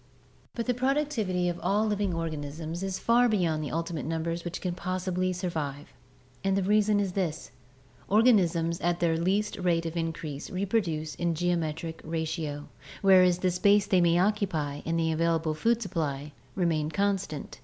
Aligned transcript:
But 0.55 0.65
the 0.65 0.73
productivity 0.73 1.47
of 1.47 1.59
all 1.59 1.85
living 1.85 2.11
organisms 2.11 2.81
is 2.81 2.97
far 2.97 3.29
beyond 3.29 3.63
the 3.63 3.69
ultimate 3.69 4.07
numbers 4.07 4.43
which 4.43 4.59
can 4.59 4.73
possibly 4.73 5.31
survive, 5.31 5.93
and 6.43 6.57
the 6.57 6.63
reason 6.63 6.99
is 6.99 7.11
this: 7.11 7.51
organisms 8.09 8.81
at 8.81 8.99
their 8.99 9.15
least 9.15 9.59
rate 9.59 9.85
of 9.85 9.95
increase 9.95 10.49
reproduce 10.49 11.13
in 11.13 11.35
geometric 11.35 12.01
ratio, 12.03 12.67
whereas 13.03 13.37
the 13.37 13.51
space 13.51 13.85
they 13.85 14.01
may 14.01 14.17
occupy 14.17 14.81
and 14.87 14.99
the 14.99 15.11
available 15.11 15.53
food 15.53 15.83
supply 15.83 16.31
remain 16.55 16.89
constant. 16.89 17.59